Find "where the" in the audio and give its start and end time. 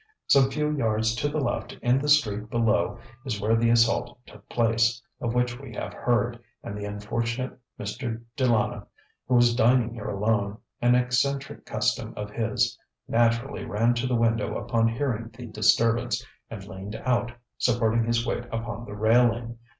3.39-3.69